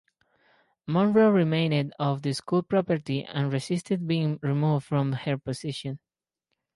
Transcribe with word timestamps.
Monroe 0.87 1.29
remained 1.29 1.93
on 1.99 2.19
the 2.21 2.33
school 2.33 2.63
property 2.63 3.23
and 3.23 3.53
resisted 3.53 4.07
being 4.07 4.39
removed 4.41 4.83
from 4.83 5.11
her 5.13 5.37
position. 5.37 5.99